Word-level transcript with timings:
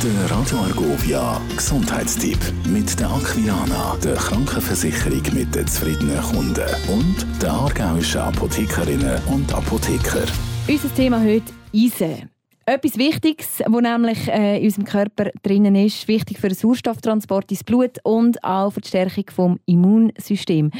Der 0.00 0.30
Radio 0.30 0.58
Argovia 0.58 1.40
Gesundheitstipp 1.56 2.38
mit 2.68 3.00
der 3.00 3.10
Aquilana, 3.10 3.96
der 3.96 4.14
Krankenversicherung 4.14 5.22
mit 5.34 5.52
den 5.52 5.66
zufriedenen 5.66 6.22
Kunden 6.22 6.68
und 6.88 7.26
der 7.42 7.50
aargauischen 7.50 8.20
Apothekerinnen 8.20 9.20
und 9.26 9.52
Apotheker. 9.52 10.22
Unser 10.68 10.94
Thema 10.94 11.20
heute 11.20 11.52
Eisen. 11.74 12.30
Etwas 12.64 12.96
Wichtiges, 12.96 13.60
wo 13.66 13.80
nämlich 13.80 14.28
äh, 14.28 14.58
in 14.58 14.66
unserem 14.66 14.84
Körper 14.84 15.30
drinnen 15.42 15.74
ist, 15.74 16.06
wichtig 16.06 16.38
für 16.38 16.48
den 16.48 16.56
Sauerstofftransport 16.56 17.50
ins 17.50 17.64
Blut 17.64 17.98
und 18.04 18.44
auch 18.44 18.70
für 18.70 18.80
die 18.80 18.88
Stärkung 18.88 19.24
des 19.24 19.60
Immunsystems. 19.66 20.76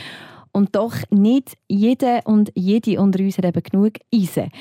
Und 0.53 0.77
doch 0.77 0.95
nicht 1.11 1.57
jede 1.66 2.21
und 2.25 2.53
jede 2.55 3.00
unter 3.00 3.19
uns 3.19 3.37
hat 3.37 3.46
eben 3.46 3.62
genug 3.64 3.95
Eisen. 4.14 4.53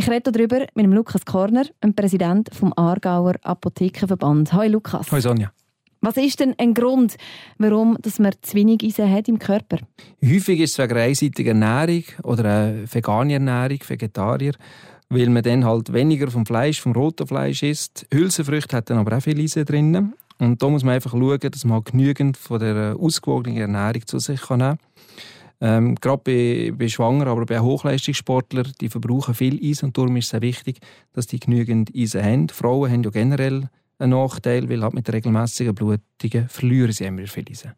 Ich 0.00 0.08
rede 0.08 0.32
darüber 0.32 0.60
mit 0.74 0.86
dem 0.86 0.94
Lukas 0.94 1.26
Korner, 1.26 1.66
dem 1.84 1.92
Präsident 1.92 2.48
vom 2.54 2.72
Aargauer 2.74 3.34
Apothekenverband. 3.42 4.50
Hallo 4.50 4.72
Lukas. 4.72 5.12
Hallo 5.12 5.20
Sonja. 5.20 5.52
Was 6.00 6.16
ist 6.16 6.40
denn 6.40 6.54
ein 6.56 6.72
Grund, 6.72 7.18
warum 7.58 7.98
dass 8.00 8.18
man 8.18 8.32
zu 8.40 8.54
wenig 8.54 8.82
Eisen 8.82 9.12
hat 9.12 9.28
im 9.28 9.38
Körper? 9.38 9.76
Häufig 10.24 10.60
ist 10.60 10.70
es 10.70 10.78
wegen 10.78 10.92
einer 10.92 11.02
einseitigen 11.02 11.60
Ernährung 11.60 12.04
oder 12.22 12.44
einer 12.46 12.90
veganen 12.90 13.46
Ernährung, 13.46 13.78
Vegetarier, 13.86 14.54
weil 15.10 15.28
man 15.28 15.42
dann 15.42 15.66
halt 15.66 15.92
weniger 15.92 16.30
vom 16.30 16.46
Fleisch, 16.46 16.80
vom 16.80 16.92
roten 16.92 17.26
Fleisch 17.26 17.62
isst. 17.62 18.06
Hülsenfrüchte 18.10 18.78
hat 18.78 18.88
dann 18.88 18.96
aber 18.96 19.18
auch 19.18 19.22
viel 19.22 19.38
Eisen 19.38 19.66
drin. 19.66 20.14
Und 20.38 20.62
da 20.62 20.68
muss 20.70 20.82
man 20.82 20.94
einfach 20.94 21.10
schauen, 21.10 21.40
dass 21.40 21.66
man 21.66 21.74
halt 21.74 21.90
genügend 21.92 22.38
von 22.38 22.58
der 22.58 22.96
ausgewogenen 22.98 23.58
Ernährung 23.58 24.06
zu 24.06 24.18
sich 24.18 24.48
nehmen 24.48 24.60
kann. 24.60 24.78
Ähm, 25.62 25.94
gerade 25.96 26.22
bei, 26.24 26.72
bei 26.74 26.88
Schwangeren, 26.88 27.28
aber 27.28 27.44
bei 27.44 27.60
Hochleistungssportlern, 27.60 28.72
die 28.80 28.88
verbrauchen 28.88 29.34
viel 29.34 29.62
Eisen 29.62 29.86
und 29.86 29.98
darum 29.98 30.16
ist 30.16 30.26
es 30.26 30.30
sehr 30.30 30.42
wichtig, 30.42 30.78
dass 31.12 31.26
die 31.26 31.38
genügend 31.38 31.94
Eisen 31.94 32.24
haben. 32.24 32.48
Frauen 32.48 32.90
haben 32.90 33.02
ja 33.02 33.10
generell 33.10 33.68
einen 33.98 34.10
Nachteil, 34.10 34.68
weil 34.70 34.82
halt 34.82 34.94
mit 34.94 35.12
regelmäßigen 35.12 35.74
Blutungen 35.74 36.48
verlieren 36.48 36.92
sie 36.92 37.04
immer 37.04 37.26
viel 37.26 37.44
Eisen. 37.50 37.72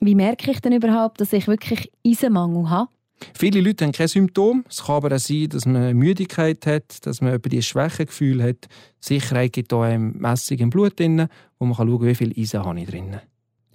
Wie 0.00 0.16
merke 0.16 0.50
ich 0.50 0.60
denn 0.60 0.72
überhaupt, 0.72 1.20
dass 1.20 1.32
ich 1.32 1.46
wirklich 1.46 1.92
Eisenmangel 2.04 2.68
habe? 2.68 2.90
Viele 3.34 3.60
Leute 3.60 3.84
haben 3.84 3.92
keine 3.92 4.08
Symptome. 4.08 4.64
Es 4.68 4.84
kann 4.84 4.96
aber 4.96 5.14
auch 5.14 5.20
sein, 5.20 5.48
dass 5.48 5.64
man 5.64 5.96
Müdigkeit 5.96 6.66
hat, 6.66 7.06
dass 7.06 7.20
man 7.20 7.34
über 7.34 7.48
die 7.48 7.62
Schwächegefühl 7.62 8.42
hat. 8.42 8.66
Sicherheit 8.98 9.52
gibt 9.52 9.72
auch 9.72 9.82
eine 9.82 9.98
Messung 9.98 10.58
im 10.58 10.70
Blut 10.70 10.98
drin, 10.98 11.28
wo 11.60 11.66
man 11.66 11.76
schauen 11.76 11.98
kann, 11.98 12.08
wie 12.08 12.14
viel 12.16 12.34
Eisen 12.36 12.64
habe 12.64 12.80
ich 12.80 12.88
drin. 12.88 13.16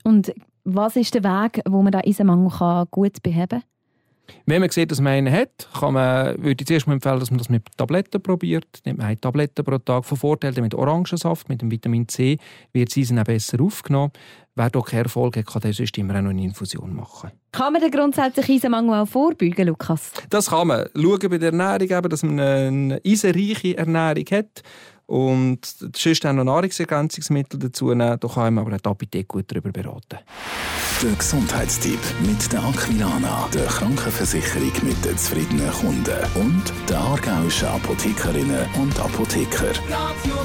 Und 0.03 0.33
was 0.69 0.97
ist 0.97 1.13
der 1.15 1.23
Weg, 1.23 1.61
wo 1.67 1.81
man 1.81 1.93
diesen 1.93 2.07
Eisenmangel 2.07 2.85
gut 2.91 3.23
beheben 3.23 3.61
kann? 3.61 3.63
Wenn 4.45 4.59
man 4.59 4.69
sieht, 4.69 4.91
dass 4.91 4.99
man 4.99 5.13
einen 5.13 5.33
hat, 5.33 5.69
kann 5.79 5.93
man, 5.93 6.43
würde 6.43 6.61
ich 6.61 6.67
zuerst 6.67 6.85
mal 6.85 6.93
empfehlen, 6.93 7.19
dass 7.19 7.31
man 7.31 7.37
das 7.37 7.47
mit 7.47 7.63
Tabletten 7.77 8.21
probiert. 8.21 8.67
Nimmt 8.85 8.97
man 8.97 9.07
eine 9.07 9.19
Tablette 9.19 9.63
pro 9.63 9.77
Tag. 9.77 10.03
Von 10.03 10.17
Vorteil 10.17 10.53
mit 10.61 10.75
Orangensaft, 10.75 11.47
mit 11.47 11.61
dem 11.61 11.71
Vitamin 11.71 12.07
C, 12.09 12.37
wird 12.73 12.89
das 12.89 12.97
Eisen 12.97 13.19
auch 13.19 13.23
besser 13.23 13.61
aufgenommen. 13.61 14.11
Wer 14.55 14.69
da 14.69 14.81
keinen 14.81 15.03
Erfolg 15.03 15.37
hat, 15.37 15.45
kann 15.45 15.61
der 15.61 15.71
sonst 15.71 15.97
immer 15.97 16.17
auch 16.17 16.21
noch 16.21 16.31
eine 16.31 16.43
Infusion 16.43 16.93
machen. 16.93 17.31
Kann 17.53 17.71
man 17.71 17.81
den 17.81 17.91
grundsätzlichen 17.91 18.55
Eisenmangel 18.55 18.95
auch 18.95 19.07
vorbeugen, 19.07 19.67
Lukas? 19.67 20.11
Das 20.29 20.49
kann 20.49 20.67
man. 20.67 20.89
Schauen 20.93 21.29
bei 21.29 21.37
der 21.37 21.51
Ernährung, 21.51 21.97
eben, 21.97 22.09
dass 22.09 22.23
man 22.23 22.39
eine 22.39 23.01
eisenreiche 23.05 23.77
Ernährung 23.77 24.25
hat. 24.31 24.63
Und 25.07 25.65
sonst 25.95 26.25
auch 26.25 26.33
noch 26.33 26.43
Nahrungsergänzungsmittel 26.43 27.59
dazu 27.59 27.93
nehmen. 27.93 28.19
Da 28.19 28.27
kann 28.27 28.53
man 28.53 28.65
aber 28.67 28.77
die 28.77 28.85
Apotheke 28.85 29.25
gut 29.25 29.45
darüber 29.47 29.71
beraten. 29.71 30.19
Der 31.01 31.11
Gesundheitstipp 31.13 31.99
mit 32.25 32.51
der 32.51 32.63
Aquilana, 32.63 33.47
der 33.53 33.67
Krankenversicherung 33.67 34.71
mit 34.83 35.05
den 35.05 35.17
zufriedenen 35.17 35.71
Kunden 35.71 36.17
und 36.35 36.73
der 36.89 36.99
aargauischen 36.99 37.67
Apothekerinnen 37.69 38.65
und 38.81 38.99
Apotheker. 38.99 39.69
Radio 39.89 40.35